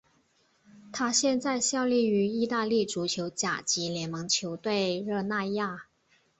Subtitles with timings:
[0.91, 5.83] 他现在效力于意大利足球甲级联赛球队热那亚。